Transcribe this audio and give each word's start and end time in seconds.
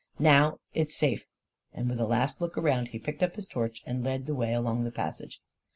Now 0.17 0.57
it's 0.73 0.95
safe," 0.95 1.27
and 1.75 1.87
with 1.87 1.99
a 1.99 2.07
last 2.07 2.41
look 2.41 2.57
around, 2.57 2.87
he 2.87 2.97
picked 2.97 3.21
up 3.21 3.35
his 3.35 3.45
torch 3.45 3.83
and 3.85 4.03
led 4.03 4.25
the 4.25 4.33
way 4.33 4.51
along 4.51 4.83
the 4.83 4.89
passage. 4.91 5.39